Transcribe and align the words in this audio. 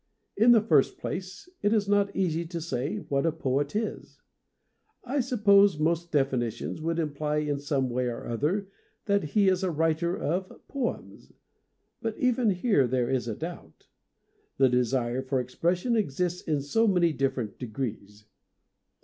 In 0.35 0.51
the 0.51 0.63
first 0.63 0.97
place, 0.97 1.47
it 1.61 1.71
is 1.71 1.87
not 1.87 2.15
easy 2.15 2.43
to 2.47 2.59
say 2.59 2.95
what 2.97 3.23
a 3.23 3.31
poet 3.31 3.75
is. 3.75 4.19
I 5.03 5.19
suppose 5.19 5.77
most 5.77 6.11
definitions 6.11 6.81
would 6.81 6.97
imply 6.97 7.37
in 7.37 7.59
some 7.59 7.87
way 7.87 8.07
or 8.07 8.25
other 8.25 8.67
that 9.05 9.23
he 9.23 9.47
was 9.47 9.61
a 9.63 9.69
writer 9.69 10.17
of 10.17 10.65
poems. 10.67 11.31
But 12.01 12.17
even 12.17 12.49
here 12.49 12.87
there 12.87 13.11
is 13.11 13.27
a 13.27 13.35
doubt. 13.35 13.89
The 14.57 14.69
desire 14.69 15.21
for 15.21 15.39
expression 15.39 15.95
exists 15.95 16.41
in 16.41 16.63
so 16.63 16.87
many 16.87 17.13
differ 17.13 17.41
ent 17.41 17.59
degrees. 17.59 18.25